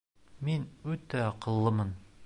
[0.47, 1.97] Мин үтә аҡыллымын.